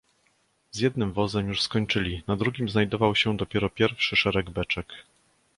"Z 0.71 0.79
jednym 0.79 1.13
wozem 1.13 1.47
już 1.47 1.61
skończyli, 1.61 2.23
na 2.27 2.35
drugim 2.35 2.69
znajdował 2.69 3.15
się 3.15 3.37
dopiero 3.37 3.69
pierwszy 3.69 4.15
szereg 4.15 4.49
beczek." 4.49 4.87